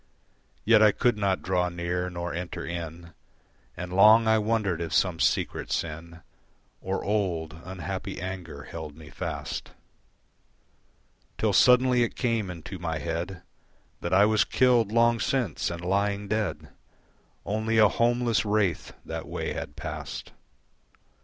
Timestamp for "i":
0.81-0.91, 4.27-4.39, 14.11-14.25